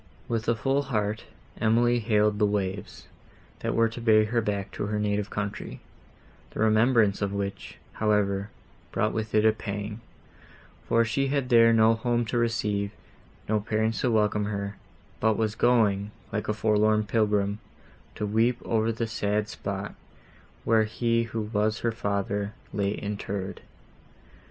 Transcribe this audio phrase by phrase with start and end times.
[0.27, 1.25] With a full heart,
[1.59, 3.05] Emily hailed the waves,
[3.59, 5.79] that were to bear her back to her native country,
[6.49, 8.49] the remembrance of which, however,
[8.91, 10.01] brought with it a pang;
[10.87, 12.89] for she had there no home to receive,
[13.47, 14.75] no parents to welcome her,
[15.19, 17.59] but was going, like a forlorn pilgrim,
[18.15, 19.93] to weep over the sad spot,
[20.63, 23.61] where he, who was her father, lay interred.